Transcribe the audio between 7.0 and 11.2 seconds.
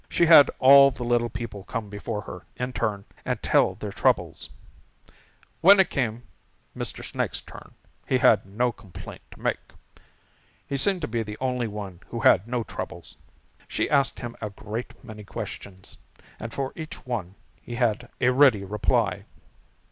Snake's turn, he had no complaint to make. He seemed to